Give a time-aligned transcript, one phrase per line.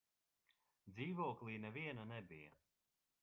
[0.95, 2.57] dzīvoklī neviena nebija